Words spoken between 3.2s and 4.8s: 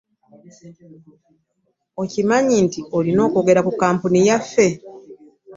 kyogata ku kampuni yaffe.